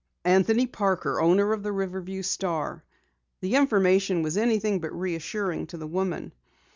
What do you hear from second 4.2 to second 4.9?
was anything